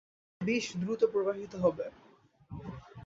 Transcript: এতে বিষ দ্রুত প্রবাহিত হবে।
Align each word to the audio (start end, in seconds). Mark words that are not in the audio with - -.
এতে 0.41 0.47
বিষ 0.47 0.65
দ্রুত 0.81 1.01
প্রবাহিত 1.13 1.53
হবে। 1.63 1.85